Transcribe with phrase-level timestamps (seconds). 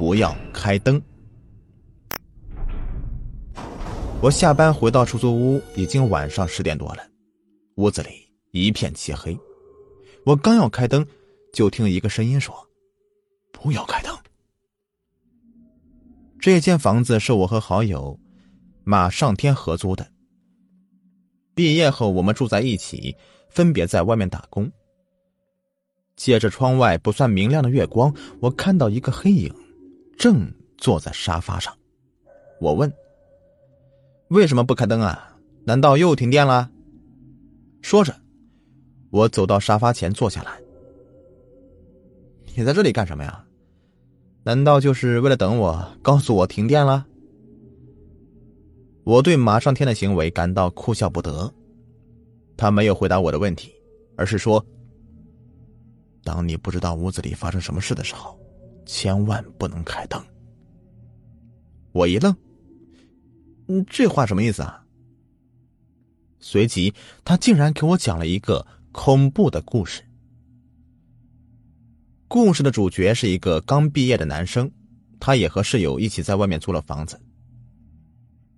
[0.00, 0.98] 不要开灯。
[4.22, 7.06] 我下班回到出租屋，已经晚上十点多了，
[7.74, 8.08] 屋子里
[8.50, 9.38] 一片漆黑。
[10.24, 11.06] 我刚要开灯，
[11.52, 12.66] 就听一个声音说
[13.52, 14.16] ：“不要开灯。”
[16.40, 18.18] 这间房子是我和好友
[18.84, 20.10] 马上天合租的。
[21.54, 23.14] 毕业后，我们住在一起，
[23.50, 24.72] 分别在外面打工。
[26.16, 29.54] 借着窗外不算明亮的月光，我看到一个黑影，
[30.20, 31.74] 正坐在沙发上。
[32.60, 32.92] 我问
[34.28, 35.34] ：“为什么不开灯啊？
[35.64, 36.70] 难道又停电了？”
[37.80, 38.14] 说着，
[39.08, 40.60] 我走到沙发前坐下来。
[42.54, 43.42] 你在这里干什么呀？
[44.42, 47.06] 难道就是为了等我告诉我停电了？
[49.04, 51.50] 我对马上天的行为感到哭笑不得。
[52.58, 53.72] 他没有回答我的问题，
[54.18, 54.62] 而是说。
[56.22, 58.38] 当你不知道屋子里发生什么事的时候，
[58.86, 60.22] 千万不能开灯。
[61.92, 62.34] 我一愣，
[63.68, 64.84] 嗯，这话什么意思啊？
[66.38, 70.02] 随即，他竟然给我讲了一个恐怖的故事。
[72.28, 74.70] 故事的主角是一个刚毕业的男生，
[75.18, 77.20] 他也和室友一起在外面租了房子。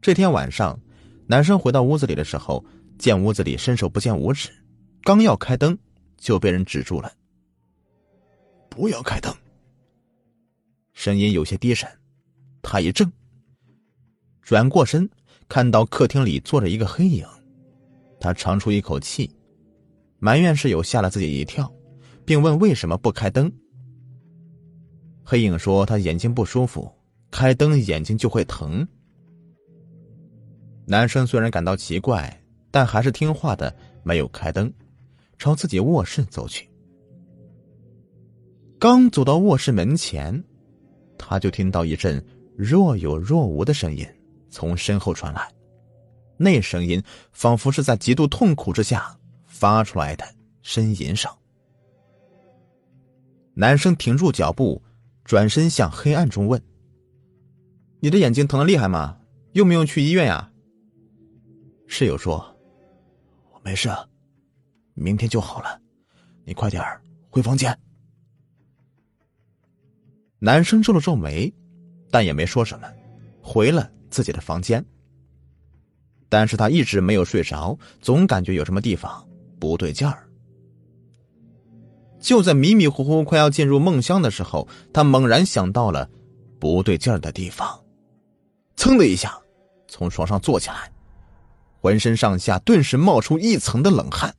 [0.00, 0.78] 这天晚上，
[1.26, 2.64] 男生回到屋子里的时候，
[2.98, 4.50] 见屋子里伸手不见五指，
[5.02, 5.76] 刚要开灯，
[6.18, 7.10] 就被人止住了。
[8.68, 9.34] 不要开灯。
[11.02, 11.90] 声音有些低沉，
[12.62, 13.10] 他一怔，
[14.40, 15.10] 转过身，
[15.48, 17.26] 看到客厅里坐着一个黑影，
[18.20, 19.28] 他长出一口气，
[20.20, 21.68] 埋怨室友吓了自己一跳，
[22.24, 23.52] 并问为什么不开灯。
[25.24, 26.88] 黑影说他眼睛不舒服，
[27.32, 28.86] 开灯眼睛就会疼。
[30.86, 34.72] 男生虽然感到奇怪，但还是听话的没有开灯，
[35.36, 36.70] 朝自己卧室走去。
[38.78, 40.44] 刚走到卧室门前，
[41.24, 42.24] 他就听到一阵
[42.56, 44.04] 若有若无的声音
[44.50, 45.48] 从身后传来，
[46.36, 50.24] 那声音仿佛是在极度痛苦之下发出来的
[50.64, 51.30] 呻吟声。
[53.54, 54.82] 男生停住脚步，
[55.24, 56.60] 转身向黑暗中问
[58.00, 59.18] ：“你的眼睛疼的厉害吗？
[59.52, 60.50] 用不用去医院呀？”
[61.86, 62.56] 室友说
[63.54, 63.88] ：“我没事，
[64.94, 65.80] 明天就好了，
[66.44, 66.82] 你快点
[67.30, 67.78] 回房间。”
[70.44, 71.54] 男生皱了皱眉，
[72.10, 72.92] 但也没说什么，
[73.40, 74.84] 回了自己的房间。
[76.28, 79.24] 但是他一直没有睡着，总感觉有什么地方
[79.60, 80.28] 不对劲儿。
[82.18, 86.10] 就在迷迷糊糊快要进入梦乡的时候，他猛然想到了
[86.58, 87.80] 不对劲儿的地方，
[88.74, 89.38] 噌的一下
[89.86, 90.90] 从床上坐起来，
[91.80, 94.34] 浑身上下顿时冒出一层的冷汗。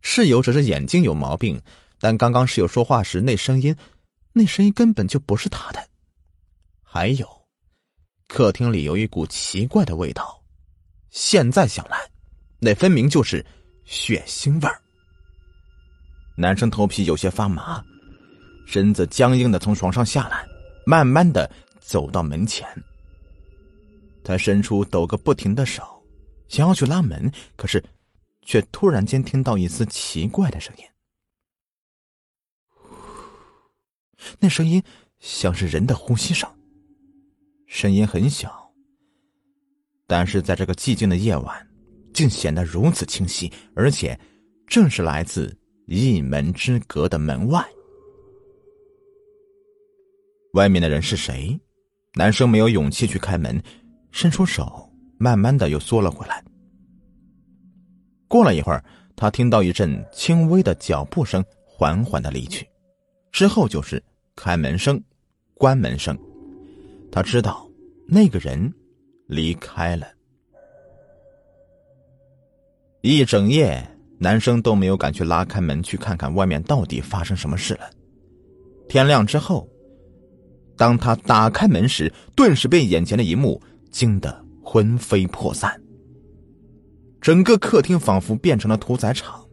[0.00, 1.60] 室友只是眼睛有毛病。
[2.00, 3.76] 但刚刚室友说话时，那声音，
[4.32, 5.88] 那声音根本就不是他的。
[6.82, 7.28] 还有，
[8.26, 10.42] 客厅里有一股奇怪的味道，
[11.10, 11.98] 现在想来，
[12.58, 13.44] 那分明就是
[13.84, 14.80] 血腥味儿。
[16.36, 17.84] 男生头皮有些发麻，
[18.66, 20.46] 身子僵硬的从床上下来，
[20.86, 21.48] 慢慢的
[21.80, 22.66] 走到门前。
[24.24, 25.82] 他伸出抖个不停的手，
[26.48, 27.84] 想要去拉门，可是，
[28.42, 30.84] 却突然间听到一丝奇怪的声音。
[34.38, 34.82] 那声音
[35.18, 36.48] 像是人的呼吸声，
[37.66, 38.72] 声音很小，
[40.06, 41.68] 但是在这个寂静的夜晚，
[42.12, 44.18] 竟显得如此清晰，而且
[44.66, 47.64] 正是来自一门之隔的门外。
[50.54, 51.58] 外面的人是谁？
[52.14, 53.62] 男生没有勇气去开门，
[54.10, 56.42] 伸出手，慢慢的又缩了回来。
[58.26, 62.68] 过了一会儿，他听到一阵轻微的脚步声，缓缓的离去，
[63.30, 64.02] 之后就是。
[64.42, 64.98] 开门声，
[65.52, 66.18] 关门声，
[67.12, 67.68] 他知道
[68.08, 68.72] 那个人
[69.26, 70.06] 离开了。
[73.02, 73.86] 一整夜，
[74.18, 77.90] 男生都没有敢去拉开门去看看外面到底发生什么事了。
[78.88, 79.68] 天亮之后，
[80.74, 83.60] 当他打开门时，顿时被眼前的一幕
[83.90, 85.78] 惊得魂飞魄散。
[87.20, 89.46] 整个客厅仿佛变成了屠宰场，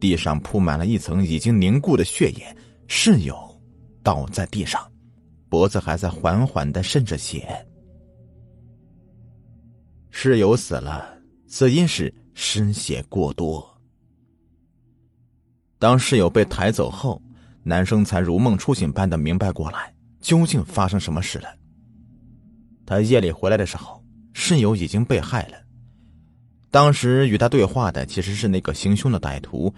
[0.00, 2.56] 地上铺满了一层已经凝固的血液，
[2.88, 3.53] 室友。
[4.04, 4.88] 倒在地上，
[5.48, 7.66] 脖子还在缓缓的渗着血。
[10.10, 11.18] 室友死了，
[11.48, 13.66] 死因是失血过多。
[15.78, 17.20] 当室友被抬走后，
[17.62, 21.48] 男生才如梦初醒般的明白过来，究竟发生什么事了。
[22.86, 24.04] 他夜里回来的时候，
[24.34, 25.56] 室友已经被害了。
[26.70, 29.74] 当时与他对话的其实是那个行凶的歹徒，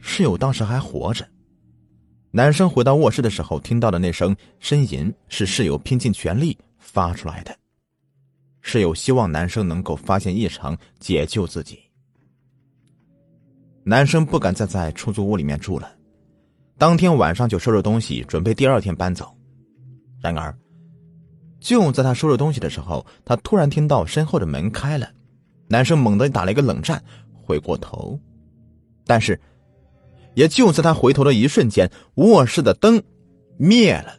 [0.00, 1.26] 室友当时还活着。
[2.36, 7.56] 男生回到卧室的时候，听到的那声呻吟是室友拼尽全力发出来的。
[8.60, 11.78] 室友希望男生能够发现异常，解救自己。
[13.84, 15.88] 男生不敢再在出租屋里面住了，
[16.76, 19.32] 当天晚上就收拾东西，准备第二天搬走。
[20.20, 20.52] 然而，
[21.60, 25.08] 就在他收拾东西的时候，他突然听到身后的门开了，
[25.68, 27.00] 男生猛地打了一个冷战，
[27.32, 28.18] 回过头，
[29.06, 29.40] 但是，
[30.34, 33.02] 也就在他回头的一瞬间，卧室的灯
[33.56, 34.18] 灭了，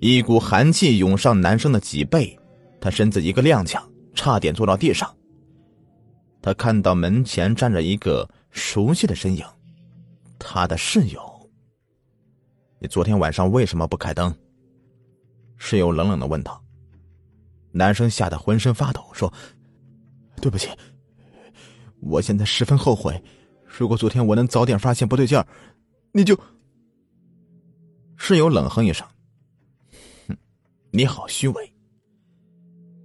[0.00, 2.38] 一股寒气涌上男生的脊背，
[2.80, 3.82] 他身子一个踉跄，
[4.14, 5.14] 差点坐到地上。
[6.42, 9.44] 他看到门前站着一个熟悉的身影，
[10.38, 11.20] 他的室友。
[12.78, 14.34] 你昨天晚上为什么不开灯？
[15.58, 16.62] 室友冷冷的问道。
[17.72, 19.32] 男生吓得浑身发抖，说
[20.40, 20.68] ：“对不起，
[22.00, 23.22] 我现在十分后悔。
[23.78, 25.46] 如果昨天我能早点发现不对劲儿，
[26.12, 26.38] 你就……”
[28.16, 29.06] 室友冷哼一声
[30.28, 30.36] ：“哼，
[30.90, 31.72] 你好虚伪。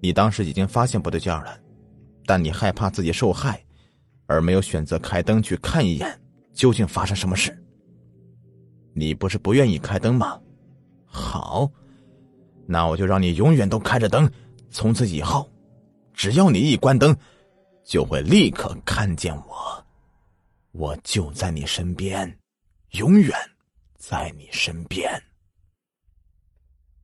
[0.01, 1.57] 你当时已经发现不对劲儿了。”
[2.25, 3.62] 但你害怕自己受害，
[4.27, 6.21] 而没有选择开灯去看一眼，
[6.53, 7.51] 究竟发生什么事？
[8.94, 10.39] 你不是不愿意开灯吗？
[11.03, 11.69] 好，
[12.67, 14.31] 那我就让你永远都开着灯。
[14.69, 15.51] 从此以后，
[16.13, 17.13] 只要你一关灯，
[17.83, 19.85] 就会立刻看见我，
[20.71, 22.39] 我就在你身边，
[22.91, 23.31] 永远
[23.97, 25.23] 在你身边。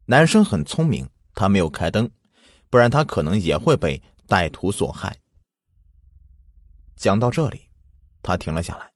[0.06, 2.10] 男生很聪明，他没有开灯，
[2.70, 4.02] 不然他可能也会被。
[4.28, 5.18] 歹徒所害。
[6.98, 7.62] 讲到这里，
[8.22, 8.92] 他停了下来。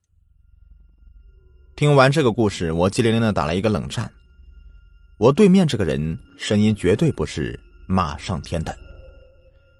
[1.74, 4.12] 听完这个故事，我机灵灵的打了一个冷战。
[5.18, 7.58] 我对面这个人声音绝对不是
[7.88, 8.78] 马上天的。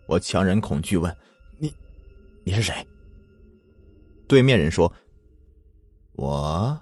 [0.08, 1.14] 我强忍恐惧问
[1.60, 1.76] ：“你，
[2.46, 2.88] 你是谁？”
[4.32, 4.90] 对面人说
[6.16, 6.82] ：“我，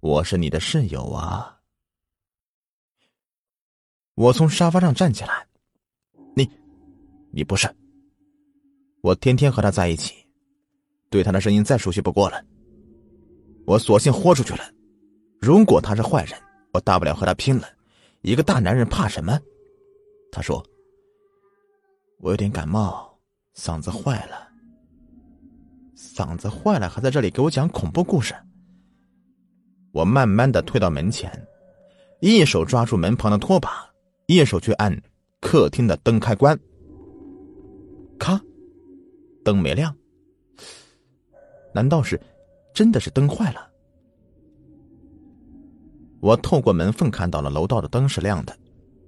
[0.00, 1.58] 我是你的室友啊。”
[4.16, 5.48] 我从沙发上站起来。
[6.36, 6.46] 你
[7.30, 7.74] 你不是，
[9.00, 10.14] 我天天和他在一起，
[11.08, 12.44] 对他的声音再熟悉不过了。
[13.66, 14.70] 我索性豁出去了。
[15.40, 16.38] 如果他是坏人，
[16.74, 17.66] 我大不了和他拼了。
[18.20, 19.40] 一个大男人怕什么？
[20.30, 20.62] 他说
[22.20, 23.18] ：“我有点感冒，
[23.54, 24.51] 嗓子坏了。
[26.02, 28.34] 嗓子坏了，还在这里给我讲恐怖故事。”
[29.92, 31.30] 我慢慢的退到门前，
[32.20, 33.70] 一手抓住门旁的拖把，
[34.26, 35.00] 一手去按
[35.40, 36.58] 客厅的灯开关。
[38.18, 38.40] 咔，
[39.44, 39.94] 灯没亮。
[41.72, 42.20] 难道是
[42.74, 43.70] 真的是灯坏了？
[46.20, 48.56] 我透过门缝看到了楼道的灯是亮的，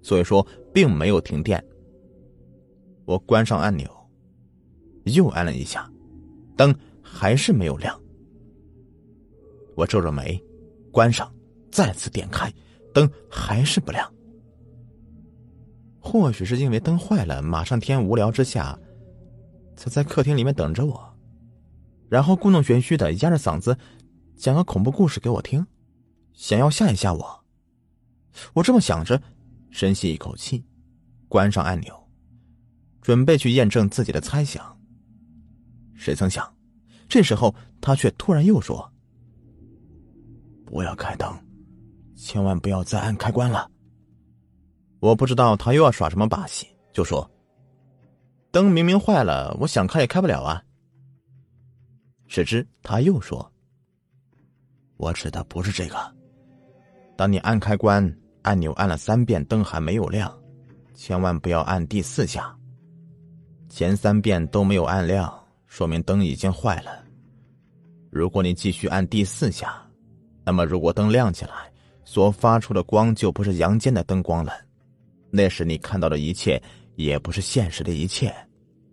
[0.02, 1.64] 所以说并没有停电。
[3.04, 3.88] 我关上按钮，
[5.04, 5.90] 又按了一下，
[6.56, 7.98] 灯还是没有亮。
[9.76, 10.42] 我皱着眉，
[10.92, 11.32] 关上，
[11.70, 12.52] 再次点开，
[12.92, 14.08] 灯还是不亮。
[15.98, 18.78] 或许是因为灯坏了，马上天无聊之下。
[19.76, 21.18] 他在客厅里面等着我，
[22.08, 23.76] 然后故弄玄虚的压着嗓子
[24.36, 25.66] 讲个恐怖故事给我听，
[26.32, 27.44] 想要吓一吓我。
[28.52, 29.20] 我这么想着，
[29.70, 30.64] 深吸一口气，
[31.26, 32.08] 关上按钮，
[33.00, 34.78] 准备去验证自己的猜想。
[35.94, 36.46] 谁曾想，
[37.08, 38.90] 这时候他却突然又说
[40.66, 41.32] ：“不要开灯，
[42.16, 43.70] 千万不要再按开关了。”
[45.00, 47.30] 我不知道他又要耍什么把戏，就说。
[48.50, 50.62] 灯明明坏了，我想开也开不了啊。
[52.28, 53.52] 谁知他又说
[54.96, 56.14] ：“我指的不是这个。
[57.16, 60.32] 当你按开关按钮按了三遍，灯还没有亮，
[60.94, 62.56] 千万不要按第四下。
[63.68, 65.43] 前三遍都没有按亮，
[65.74, 67.04] 说明灯已经坏了。
[68.08, 69.84] 如果你继续按第四下，
[70.44, 71.68] 那么如果灯亮起来，
[72.04, 74.52] 所发出的光就不是阳间的灯光了，
[75.32, 76.62] 那时你看到的一切。”
[76.94, 78.32] 也不是现实的一切，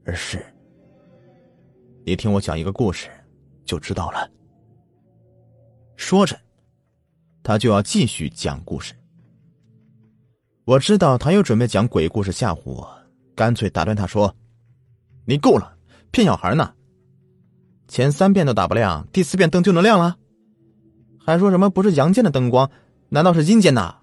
[0.05, 0.43] 而是
[2.03, 3.11] 你听我讲一个故事，
[3.63, 4.27] 就知道了。
[5.95, 6.35] 说着，
[7.43, 8.95] 他就要继续讲故事。
[10.65, 12.91] 我知道他又准备讲鬼故事吓唬我，
[13.35, 14.35] 干脆打断他说
[15.23, 15.77] ：“你够了，
[16.11, 16.73] 骗小孩呢！
[17.87, 20.17] 前三遍都打不亮，第四遍灯就能亮了？
[21.19, 22.69] 还说什么不是阳间的灯光，
[23.09, 23.95] 难道是阴间的？”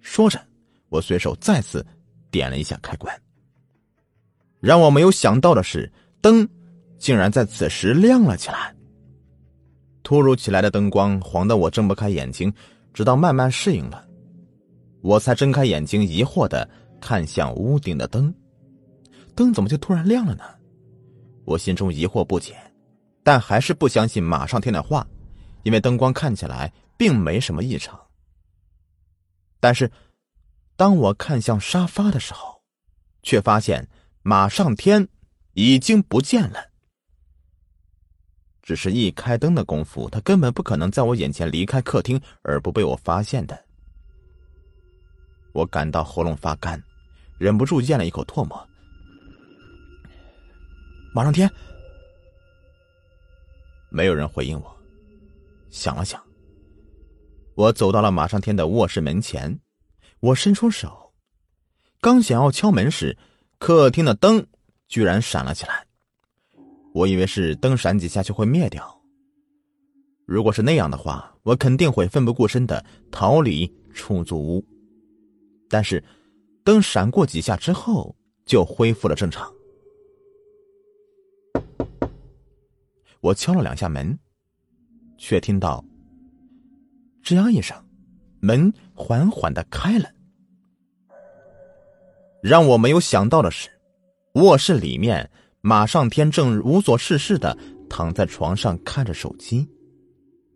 [0.00, 0.40] 说着，
[0.88, 1.84] 我随手再次。
[2.30, 3.16] 点了一下开关，
[4.58, 5.88] 让我没有想到的是，
[6.20, 6.48] 灯
[6.98, 8.74] 竟然在此时亮了起来。
[10.02, 12.52] 突如其来的灯光晃得我睁不开眼睛，
[12.92, 14.04] 直到慢慢适应了，
[15.00, 16.68] 我才睁开眼睛，疑惑的
[17.00, 18.34] 看向屋顶的灯。
[19.36, 20.42] 灯怎么就突然亮了呢？
[21.44, 22.56] 我心中疑惑不解，
[23.22, 25.06] 但还是不相信马上天的话，
[25.62, 28.00] 因为灯光看起来并没什么异常。
[29.60, 29.90] 但是，
[30.76, 32.62] 当我看向沙发的时候，
[33.22, 33.88] 却发现
[34.22, 35.08] 马上天
[35.52, 36.70] 已经不见了。
[38.62, 43.64] 只是一开灯的功夫，他根本不可能在我眼前离开客厅而不被我发现的。
[45.52, 46.82] 我感到喉咙发干，
[47.38, 48.68] 忍不住咽了一口唾沫。
[51.14, 51.48] 马上天，
[53.88, 54.76] 没有人回应我。
[55.70, 56.20] 想了想。
[57.54, 59.60] 我走到了马上天的卧室门前，
[60.18, 61.12] 我伸出手，
[62.00, 63.16] 刚想要敲门时，
[63.58, 64.44] 客厅的灯
[64.88, 65.86] 居然闪了起来。
[66.92, 69.00] 我以为是灯闪几下就会灭掉。
[70.26, 74.66] 如果是那样的话，我肯定会奋不顾身的逃离出租屋。
[75.68, 76.02] 但是，
[76.64, 79.53] 灯闪过几下之后就恢复了正常。
[83.24, 84.18] 我敲了两下门，
[85.16, 85.82] 却听到。
[87.22, 87.74] 吱呀一声，
[88.40, 90.10] 门缓缓的开了。
[92.42, 93.70] 让我没有想到的是，
[94.34, 95.30] 卧室里面
[95.62, 97.56] 马上天正无所事事的
[97.88, 99.66] 躺在床上看着手机。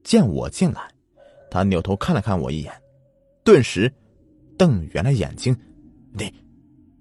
[0.05, 0.91] 见我进来，
[1.51, 2.83] 他扭头看了看我一眼，
[3.43, 3.91] 顿时
[4.59, 5.57] 瞪圆了眼睛
[6.13, 6.31] ：“你，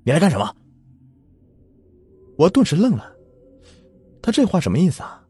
[0.06, 0.56] 你来干什么？”
[2.40, 3.14] 我顿时愣了，
[4.22, 5.27] 他这话什么意思啊？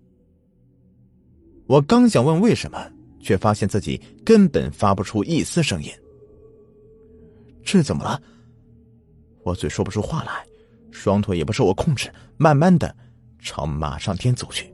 [1.68, 2.92] 我刚想问为什么。
[3.20, 5.92] 却发现自己根本发不出一丝声音。
[7.62, 8.22] 这怎么了？
[9.44, 10.46] 我嘴说不出话来，
[10.92, 12.96] 双腿也不受我控制，慢慢的
[13.40, 14.74] 朝马上天走去。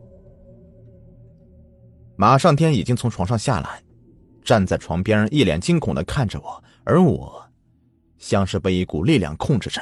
[2.16, 3.82] 马上天已经从床上下来，
[4.44, 7.44] 站在床边，一脸惊恐的看着我，而我
[8.20, 9.82] 像是被一股力量控制着，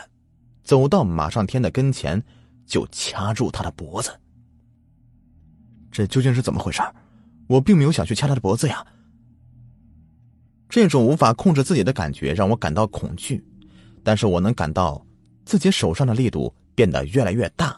[0.63, 2.23] 走到马上天的跟前，
[2.65, 4.17] 就掐住他的脖子。
[5.91, 6.81] 这究竟是怎么回事？
[7.51, 8.85] 我并没有想去掐他的脖子呀。
[10.69, 13.43] 这种无法控制自己的感觉让我感到恐惧，
[14.05, 15.05] 但是我能感到
[15.43, 17.77] 自己手上的力度变得越来越大。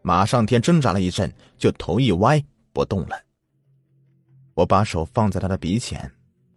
[0.00, 3.20] 马上天挣扎了一阵，就头一歪不动了。
[4.54, 6.10] 我把手放在他的鼻前，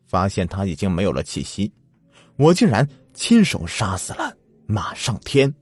[0.07, 1.69] 发现他已经没有了气息。
[2.37, 4.33] 我竟然亲手杀死了
[4.65, 5.53] 马上天。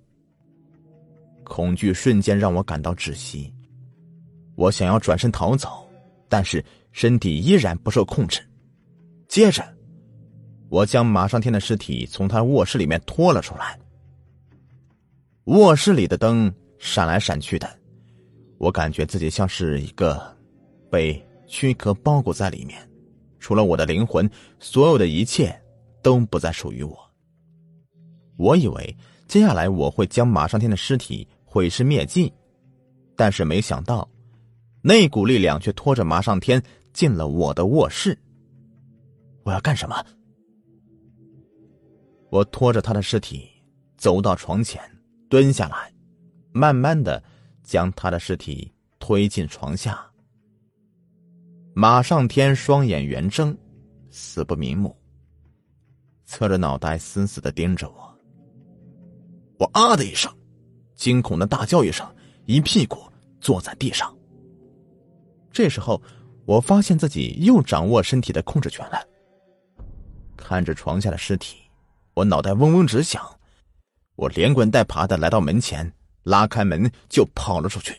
[1.44, 3.52] 恐惧瞬间让我感到窒息，
[4.54, 5.91] 我想要转身逃走。
[6.32, 8.40] 但是身体依然不受控制。
[9.28, 9.62] 接着，
[10.70, 13.78] 我将马上天的尸体从他卧室里面拖了出来。
[15.46, 17.70] 卧室里的灯闪来闪去的，
[18.58, 20.22] 我感觉自己像是一个
[20.90, 22.80] 被躯壳包裹在里面，
[23.38, 25.54] 除了我的灵魂，所有的一切
[26.02, 26.98] 都不再属于我。
[28.38, 28.96] 我以为
[29.28, 32.32] 接下来我会将马上天的尸体毁尸灭迹，
[33.18, 34.08] 但是没想到。
[34.82, 36.62] 那股力量却拖着马上天
[36.92, 38.18] 进了我的卧室。
[39.44, 39.96] 我要干什么？
[42.30, 43.50] 我拖着他的尸体
[43.98, 44.82] 走到床前，
[45.30, 45.94] 蹲下来，
[46.52, 47.22] 慢慢的
[47.64, 50.00] 将他的尸体推进床下。
[51.74, 53.56] 马上天双眼圆睁，
[54.10, 54.96] 死不瞑目，
[56.26, 58.20] 侧着脑袋死死的盯着我。
[59.60, 60.32] 我啊的一声，
[60.96, 62.08] 惊恐的大叫一声，
[62.46, 62.98] 一屁股
[63.40, 64.14] 坐在地上。
[65.52, 66.02] 这时候，
[66.46, 69.00] 我发现自己又掌握身体的控制权了。
[70.38, 71.58] 看着床下的尸体，
[72.14, 73.24] 我脑袋嗡嗡直响。
[74.16, 75.92] 我连滚带爬的来到门前，
[76.24, 77.96] 拉开门就跑了出去。